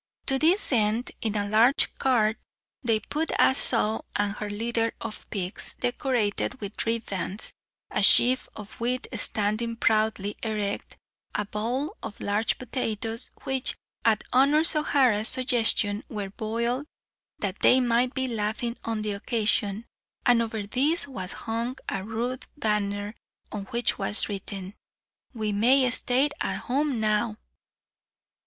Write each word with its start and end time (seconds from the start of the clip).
To 0.25 0.39
this 0.39 0.73
end, 0.73 1.11
in 1.21 1.35
a 1.35 1.47
large 1.47 1.93
cart 1.99 2.37
they 2.81 3.01
put 3.01 3.29
a 3.37 3.53
sow 3.53 4.03
and 4.15 4.31
her 4.33 4.49
litter 4.49 4.93
of 4.99 5.29
pigs, 5.29 5.75
decorated 5.79 6.59
with 6.59 6.87
ribands, 6.87 7.53
a 7.91 8.01
sheaf 8.01 8.49
of 8.55 8.71
wheat 8.79 9.05
standing 9.13 9.75
proudly 9.75 10.37
erect, 10.41 10.97
a 11.35 11.45
bowl 11.45 11.95
of 12.01 12.19
large 12.19 12.57
potatoes, 12.57 13.29
which, 13.43 13.75
at 14.03 14.23
Honor 14.33 14.63
O'Hara's 14.75 15.27
suggestion, 15.27 16.03
were 16.09 16.31
boiled, 16.31 16.87
that 17.37 17.59
they 17.59 17.79
might 17.79 18.15
be 18.15 18.27
laughing 18.27 18.77
on 18.83 19.03
the 19.03 19.11
occasion, 19.11 19.85
and 20.25 20.41
over 20.41 20.63
these 20.65 21.07
was 21.07 21.31
hung 21.45 21.77
a 21.89 22.03
rude 22.03 22.47
banner, 22.57 23.13
on 23.51 23.65
which 23.65 23.99
was 23.99 24.27
written, 24.29 24.73
"We 25.35 25.51
may 25.51 25.87
stay 25.91 26.29
at 26.39 26.57
home 26.61 26.99
now." 26.99 27.37